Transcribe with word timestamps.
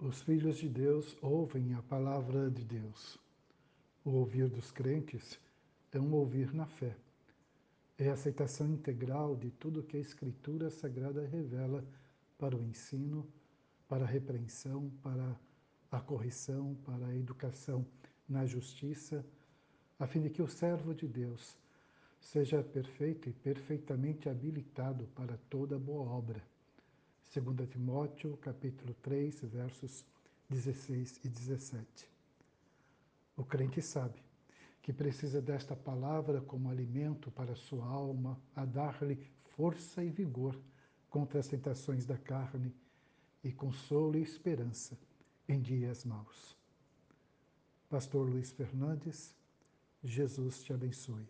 Os 0.00 0.22
filhos 0.22 0.58
de 0.58 0.68
Deus 0.68 1.16
ouvem 1.20 1.74
a 1.74 1.82
palavra 1.82 2.48
de 2.48 2.64
Deus. 2.64 3.18
O 4.04 4.10
ouvir 4.10 4.48
dos 4.48 4.70
crentes 4.70 5.40
é 5.90 5.98
um 5.98 6.14
ouvir 6.14 6.54
na 6.54 6.66
fé. 6.66 6.96
É 7.98 8.08
a 8.08 8.12
aceitação 8.12 8.68
integral 8.68 9.34
de 9.34 9.50
tudo 9.50 9.82
que 9.82 9.96
a 9.96 10.00
Escritura 10.00 10.70
Sagrada 10.70 11.26
revela 11.26 11.84
para 12.38 12.56
o 12.56 12.62
ensino, 12.62 13.26
para 13.88 14.04
a 14.04 14.06
repreensão, 14.06 14.88
para 15.02 15.36
a 15.90 16.00
correção, 16.00 16.76
para 16.86 17.06
a 17.06 17.16
educação 17.16 17.84
na 18.28 18.46
justiça, 18.46 19.26
a 19.98 20.06
fim 20.06 20.22
de 20.22 20.30
que 20.30 20.42
o 20.42 20.46
servo 20.46 20.94
de 20.94 21.08
Deus 21.08 21.58
seja 22.20 22.62
perfeito 22.62 23.28
e 23.28 23.32
perfeitamente 23.32 24.28
habilitado 24.28 25.08
para 25.08 25.36
toda 25.50 25.76
boa 25.76 26.08
obra. 26.08 26.40
2 27.30 27.68
Timóteo, 27.68 28.38
capítulo 28.38 28.94
3, 29.02 29.42
versos 29.42 30.02
16 30.48 31.20
e 31.22 31.28
17. 31.28 32.08
O 33.36 33.44
crente 33.44 33.82
sabe 33.82 34.18
que 34.80 34.94
precisa 34.94 35.42
desta 35.42 35.76
palavra 35.76 36.40
como 36.40 36.70
alimento 36.70 37.30
para 37.30 37.54
sua 37.54 37.84
alma, 37.84 38.40
a 38.56 38.64
dar-lhe 38.64 39.18
força 39.56 40.02
e 40.02 40.08
vigor 40.08 40.58
contra 41.10 41.38
as 41.38 41.48
tentações 41.48 42.06
da 42.06 42.16
carne 42.16 42.74
e 43.44 43.52
consolo 43.52 44.16
e 44.16 44.22
esperança 44.22 44.98
em 45.46 45.60
dias 45.60 46.06
maus. 46.06 46.56
Pastor 47.90 48.26
Luiz 48.26 48.52
Fernandes, 48.52 49.34
Jesus 50.02 50.64
te 50.64 50.72
abençoe. 50.72 51.28